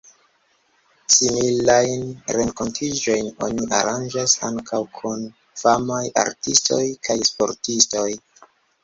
[1.15, 2.07] Similajn
[2.37, 5.21] renkontiĝojn oni aranĝas ankaŭ kun
[5.65, 8.09] famaj artistoj kaj sportistoj.